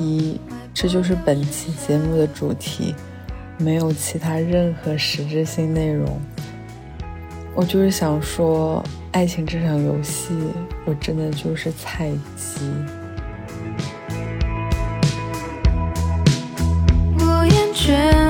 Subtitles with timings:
[0.00, 0.40] 一
[0.72, 2.94] 这就是本期节目的主题，
[3.58, 6.20] 没有其他任何实质性内容。
[7.54, 8.82] 我就是想说，
[9.12, 10.28] 爱情这场游戏，
[10.84, 12.60] 我真的就是菜鸡。
[17.18, 18.29] 我厌倦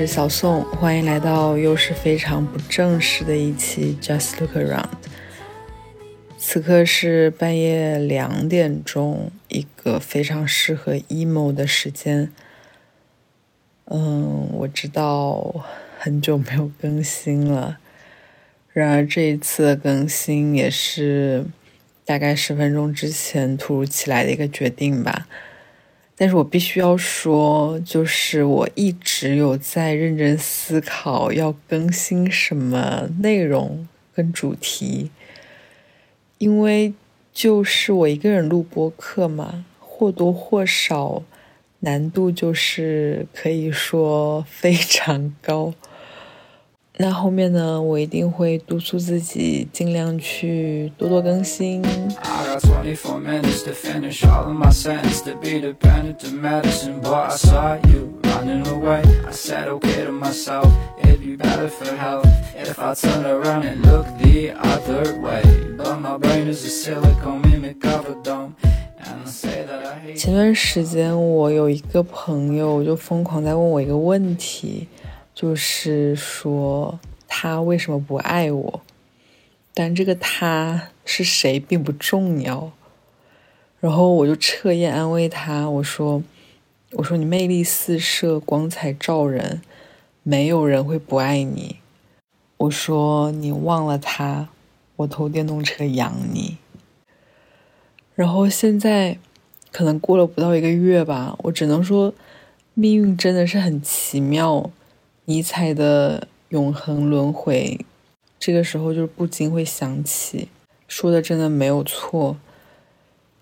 [0.00, 4.88] 是小宋，欢迎来到又是非常不正式的一期 Just Look Around。
[6.38, 12.32] 此刻是半夜两点钟，一个非常适合 emo 的时间。
[13.84, 15.66] 嗯，我知道
[15.98, 17.76] 很久没有更新了，
[18.72, 21.44] 然而这一次的更新也是
[22.06, 25.28] 大概十分钟之前突如其来的一个决定吧。
[26.20, 35.10] 但是我必须要说，就是我一直有在认真思考要更新什么内容跟主题，
[36.36, 36.92] 因为
[37.32, 41.22] 就是我一个人录播客嘛，或多或少
[41.78, 45.72] 难度就是可以说非常高。
[47.02, 51.82] 那后面呢，我一定会督促自己，尽量去多多更新。
[70.14, 74.86] 前段时间，我有一个朋友就疯狂在问我一个问题。
[75.40, 78.82] 就是说他为什么不爱我？
[79.72, 82.70] 但这个他是谁并不重要。
[83.80, 86.22] 然后我就彻夜安慰他，我说
[86.92, 89.62] ：“我说你魅力四射，光彩照人，
[90.22, 91.76] 没有人会不爱你。
[92.58, 94.50] 我说你忘了他，
[94.96, 96.58] 我偷电动车养你。”
[98.14, 99.16] 然后现在
[99.72, 102.12] 可能过了不到一个月吧，我只能说，
[102.74, 104.70] 命运真的是很奇妙。
[105.26, 107.84] 尼采的永恒轮回，
[108.38, 110.48] 这个时候就是不禁会想起，
[110.88, 112.36] 说的真的没有错。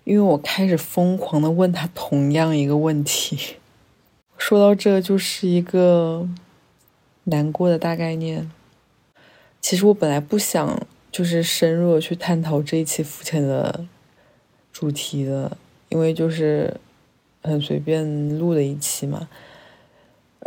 [0.05, 3.57] 因为我开始疯狂的问他同样一个问题。
[4.37, 6.27] 说到这，就是一个
[7.25, 8.49] 难过的大概念。
[9.61, 13.85] 其实我本来不想就是深入的去探讨这一期肤浅的
[14.71, 15.57] 主题的，
[15.89, 16.75] 因为就是
[17.43, 19.27] 很随便录的一期嘛，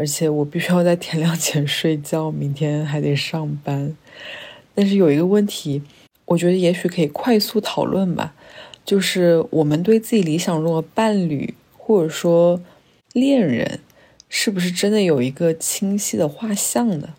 [0.02, 3.96] 而且我必须要在天亮前睡觉，明天还得上班。
[4.74, 5.80] 但是有一个问题，
[6.24, 8.34] 我觉得也许可以快速讨论吧，
[8.84, 12.60] 就是我们对自己理想中的伴侣或者说
[13.12, 13.78] 恋人，
[14.28, 17.10] 是不是真的有一个清晰的画像呢？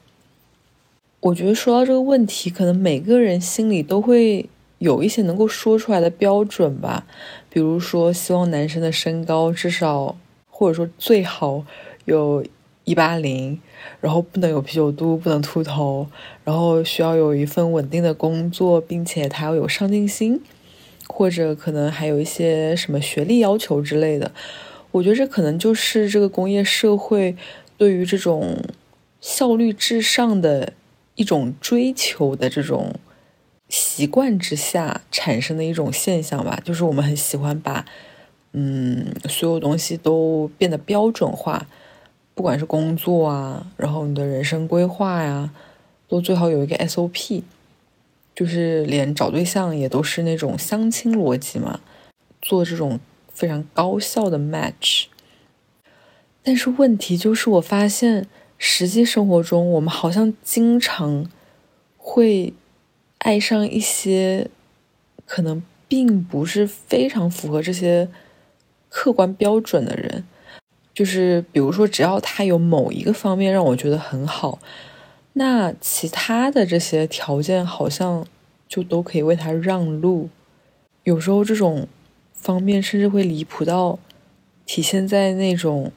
[1.21, 4.49] 我觉得说到这个问题，可能每个人心里都会
[4.79, 7.07] 有一些能够说出来的标准吧。
[7.49, 10.17] 比如说，希望男生的身高至少，
[10.49, 11.63] 或者说最好
[12.03, 12.45] 有
[12.85, 13.59] 一八零，
[14.01, 16.07] 然后不能有啤酒肚，不能秃头，
[16.43, 20.41] 然后需要有一份稳定的工作，并且他要有上进心，
[21.07, 24.31] 或者可能还有一些什么学历要求之类的。
[24.91, 27.35] 我觉得这可能就是这个工业社会
[27.77, 28.57] 对于这种
[29.21, 30.73] 效率至上的
[31.15, 32.93] 一种追求的这种
[33.69, 37.85] 习惯之下产生的一种现象吧，就是我们很喜欢把
[38.51, 41.65] 嗯所有东西都变得标准化，
[42.35, 45.51] 不管是工作啊，然后你的人生规划呀，
[46.07, 47.43] 都最好有一个 SOP，
[48.35, 51.79] 就是连找对象也都是那种相亲逻辑嘛，
[52.41, 52.99] 做这种
[53.31, 55.05] 非常高效的 match。
[56.41, 58.27] 但是问题就是，我发现
[58.57, 61.29] 实际生活中，我们好像经常
[61.97, 62.53] 会
[63.19, 64.49] 爱上一些
[65.25, 68.09] 可能并不是非常符合这些
[68.89, 70.25] 客观标准的人。
[70.93, 74.59] 就是比如说，只要他有某一个方面让我觉得很好，
[75.33, 78.25] 那其他的这些条件好像
[78.67, 80.29] 就都可以为他让路。
[81.03, 81.87] 有时候这种
[82.33, 83.97] 方面甚至会离谱到
[84.65, 85.91] 体现在那种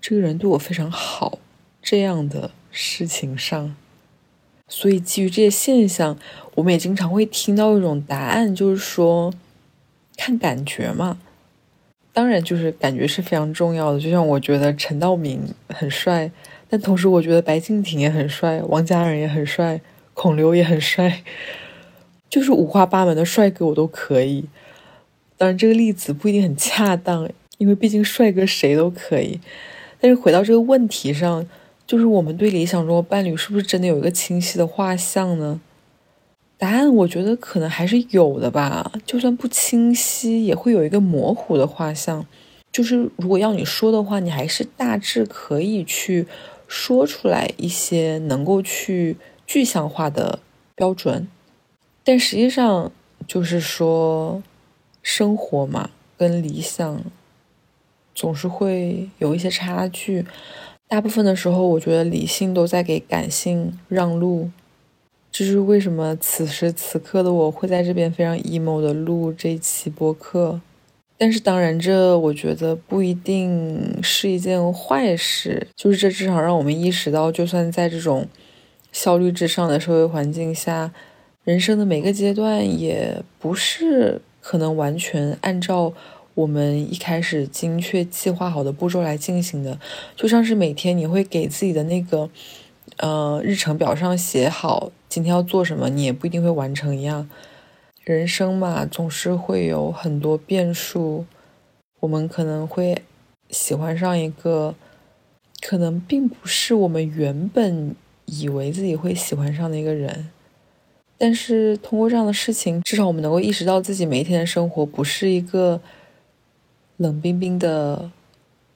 [0.00, 1.38] 这个人对我非常好
[1.82, 3.76] 这样的事情上。
[4.66, 6.16] 所以基于这些现象，
[6.54, 9.34] 我们也经常会听到一种答案，就是说
[10.16, 11.18] 看感觉嘛。
[12.20, 13.98] 当然，就是感觉是非常重要的。
[13.98, 16.30] 就像我觉得陈道明很帅，
[16.68, 19.80] 但同时我觉得白敬亭也很帅，王嘉尔也很帅，
[20.12, 21.22] 孔刘也很帅，
[22.28, 24.44] 就是五花八门的帅哥我都可以。
[25.38, 27.26] 当然，这个例子不一定很恰当，
[27.56, 29.40] 因为毕竟帅哥谁都可以。
[29.98, 31.48] 但是回到这个问题上，
[31.86, 35.58] 就是我们对理想中的伴侣是不是真的有一个清晰的画像呢？
[36.60, 42.26] 答案我觉得可能还是有的吧，就算不清晰，也会有一个模糊的画像。
[42.70, 46.26] 就是如果要你说的话，你还是大致可以去
[46.68, 49.16] 说出来一些能够去
[49.46, 50.40] 具象化的
[50.74, 51.26] 标准。
[52.04, 52.92] 但实际上，
[53.26, 54.42] 就是说，
[55.02, 57.02] 生活嘛，跟理想
[58.14, 60.26] 总是会有一些差距。
[60.86, 64.50] 大部分的时候，我觉得理性都在给感性让路。
[65.32, 70.60] 这是为什么此时此刻的我会在这边非常 emo 的录这期播客，
[71.16, 75.68] 但是当然，这我觉得不一定是一件坏事。
[75.76, 78.26] 就是这至少让我们意识到，就算在这种
[78.90, 80.92] 效率至上的社会环境下，
[81.44, 85.92] 人生的每个阶段也不是可能完全按照
[86.34, 89.78] 我们一开始精确计划好的步骤来进行的。
[90.16, 92.28] 就像是每天你会给自己的那个。
[92.96, 97.28] 呃，日程表上写好今天要做什么，你也不一定会完成一样。
[98.04, 101.26] 人生嘛，总是会有很多变数。
[101.98, 103.02] 我们可能会
[103.50, 104.76] 喜欢上一个，
[105.60, 107.96] 可能并不是我们原本
[108.26, 110.30] 以为自己会喜欢上的一个人。
[111.18, 115.80] 但是通过这样的事情，至少我们能够意识到自己每一天的生活不是一个
[116.98, 118.12] 冷冰冰的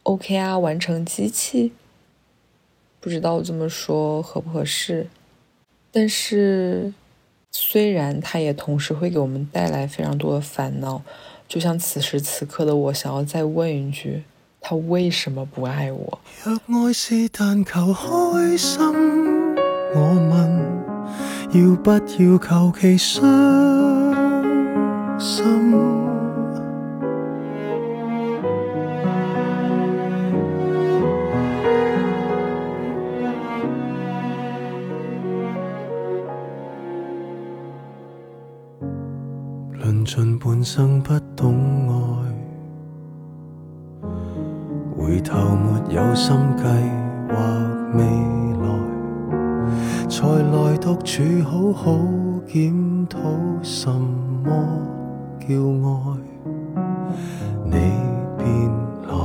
[0.03, 1.73] OK 啊完成机器。
[3.01, 5.07] 不知道这么说合不合适，
[5.95, 6.93] 但是
[7.53, 11.01] 虽然它也同时会给我们带来非常多的烦恼，
[11.47, 14.25] 就像此时此刻的我，想要再问一句：
[14.61, 16.19] 他为什么不爱我？
[16.43, 18.81] 若爱是但求开心，
[19.95, 20.01] 我
[20.31, 20.61] 问
[21.53, 23.23] 要不要求其伤
[25.21, 26.04] 心？
[40.45, 41.95] 半生不懂爱，
[44.95, 46.65] 回头没有心计
[47.31, 47.35] 划
[47.95, 48.05] 未
[48.61, 48.69] 来，
[50.07, 51.97] 才来独处好好
[52.47, 53.19] 检讨
[53.63, 54.53] 什么
[55.41, 55.47] 叫
[55.89, 55.91] 爱。
[57.65, 57.77] 你
[58.37, 58.47] 便
[59.09, 59.17] 来，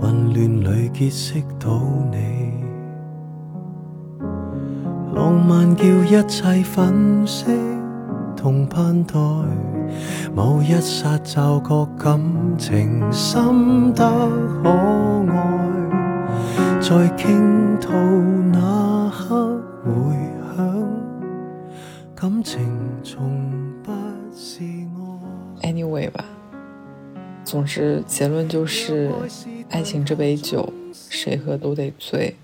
[0.00, 1.82] 混乱里结识到
[2.12, 2.62] 你，
[5.16, 7.50] 浪漫叫一切粉饰。
[8.36, 9.14] 同盼待
[10.34, 12.20] 某一刹就觉感
[12.58, 14.04] 情深得
[14.62, 14.68] 可
[15.30, 17.92] 爱，在倾吐
[18.52, 19.90] 那刻回
[20.56, 20.86] 响，
[22.14, 22.60] 感情
[23.02, 23.40] 从
[23.82, 23.92] 不
[24.34, 24.64] 是
[25.62, 25.72] 爱。
[25.72, 26.24] Anyway 吧，
[27.44, 29.12] 总之结论就是，
[29.70, 32.36] 爱情这杯酒，谁喝都得醉。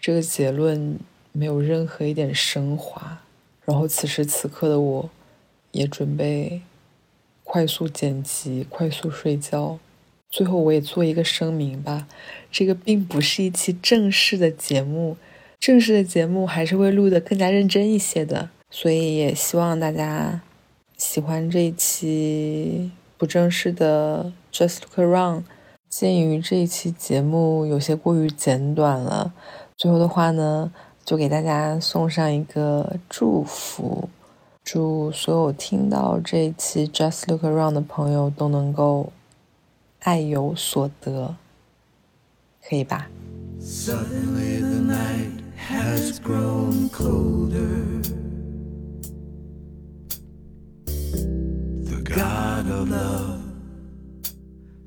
[0.00, 0.98] 这个结论
[1.32, 3.18] 没有任何一点升华。
[3.64, 5.10] 然后此时此刻的我。
[5.72, 6.62] 也准备
[7.44, 9.78] 快速剪辑、快速睡觉。
[10.30, 12.06] 最后，我也做一个声明吧，
[12.52, 15.16] 这个并不是一期正式的节目，
[15.58, 18.50] 正式的节目还是会录的更加认真一些的。
[18.70, 20.42] 所以，也希望大家
[20.98, 25.44] 喜欢这一期不正式的 Just Look Around。
[25.88, 29.32] 鉴于这一期节目有些过于简短了，
[29.78, 30.70] 最后的话呢，
[31.02, 34.10] 就给大家送上一个祝福。
[34.70, 39.10] 祝所有听到这一期 Just Look Around 的朋友都能够
[40.00, 41.36] 爱有所得，
[42.68, 43.08] 可以吧
[43.62, 48.02] ？Suddenly the night has grown colder.
[50.84, 53.40] The God of love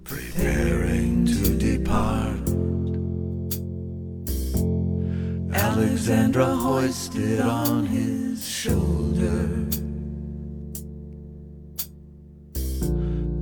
[0.04, 2.38] preparing to depart.
[5.52, 8.31] Alexandra hoisted on his
[8.61, 9.67] shoulder.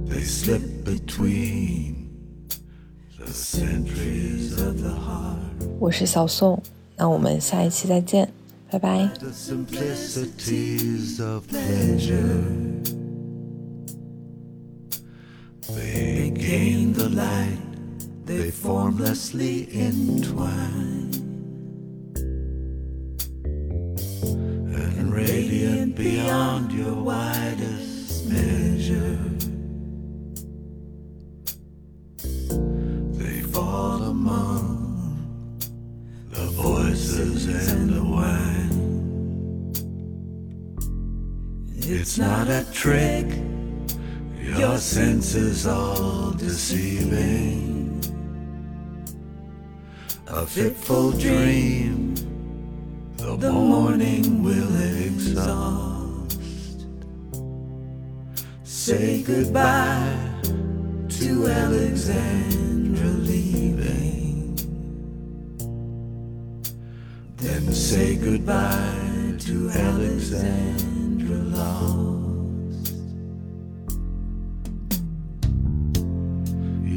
[0.06, 2.10] They slip between
[3.18, 5.38] the centuries of the heart.
[5.78, 6.62] 我是小宋，
[6.96, 8.30] 那我们下一期再见，
[8.70, 9.08] 拜拜。
[9.18, 12.42] The simplicities of pleasure.
[15.74, 17.58] They gain the light,
[18.26, 21.07] they formlessly entwine.
[25.39, 29.19] Radiant beyond your widest measure.
[33.17, 34.67] They fall among
[36.29, 38.75] the voices and the wine.
[41.77, 43.27] It's not a trick,
[44.57, 48.03] your senses all deceiving.
[50.27, 52.08] A fitful dream,
[53.39, 56.85] the morning will exhaust.
[58.63, 60.17] Say goodbye
[61.07, 64.55] to Alexandra leaving.
[67.37, 72.93] Then say goodbye to Alexandra lost.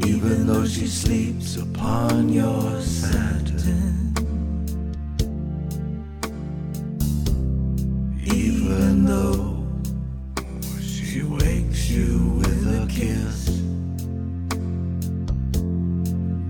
[0.05, 3.52] Even though she sleeps upon your satin.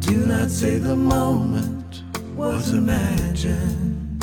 [0.06, 2.04] Do not say the moment
[2.36, 4.20] was imagined.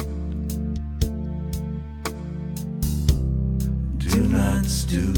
[3.96, 5.16] Do not stoop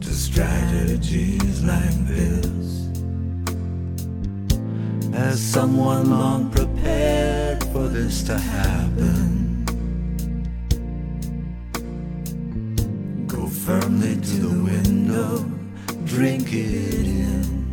[0.00, 2.88] to strategies like this.
[5.12, 9.64] As someone long prepared for this to happen.
[13.26, 15.44] Go firmly to the window,
[16.04, 17.63] drink it in.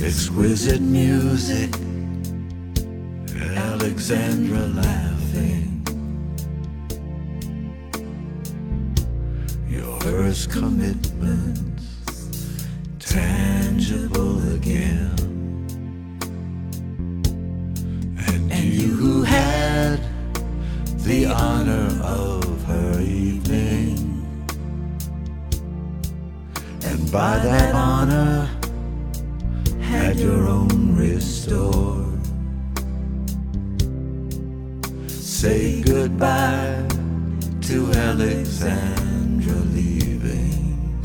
[0.00, 1.74] Exquisite music,
[3.56, 5.84] Alexandra laughing.
[9.68, 11.98] Your first commitments,
[13.00, 15.14] tangible again.
[18.18, 20.00] And you who had
[20.98, 24.24] the honor of her evening.
[26.84, 28.48] And by that honor,
[30.08, 32.24] had your own restored.
[35.06, 36.82] Say goodbye
[37.68, 40.98] to Alexandra leaving.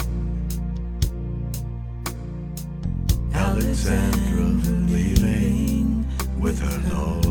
[3.33, 4.45] Alexandra
[4.93, 6.07] leaving
[6.39, 7.23] with her Lord.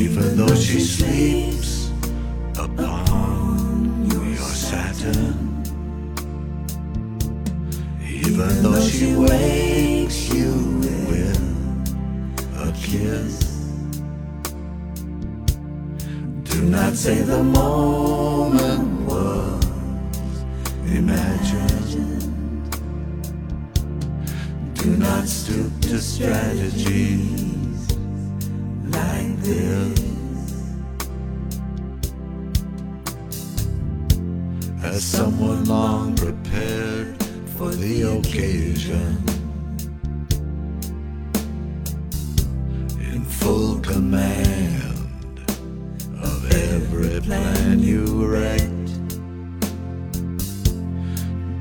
[0.00, 1.92] Even though she sleeps
[2.58, 3.05] upon
[8.96, 11.38] she wakes you with
[12.56, 13.36] a kiss.
[16.44, 20.44] Do not say the moment was
[20.86, 22.22] imagined.
[24.76, 27.92] Do not stoop to strategies
[28.84, 30.00] like this.
[34.82, 37.15] As someone long prepared
[37.56, 39.16] for the occasion.
[43.00, 45.40] In full command
[46.22, 48.92] of every plan you erect.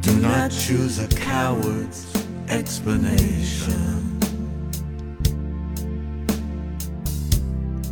[0.01, 2.05] Do not choose a coward's
[2.49, 4.19] explanation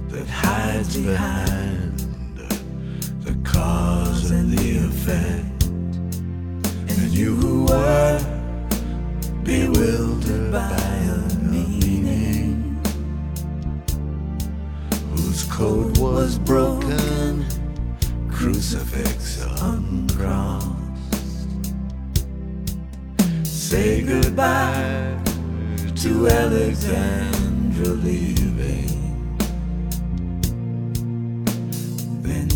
[0.10, 1.53] that hides behind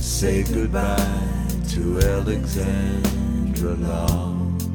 [0.01, 4.69] say goodbye to Alexandra lost.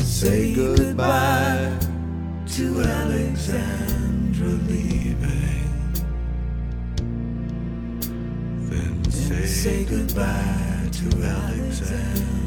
[0.00, 1.78] Say goodbye
[2.46, 5.62] to Alexandra leaving.
[8.68, 12.41] Then say, goodbye to Alexandra.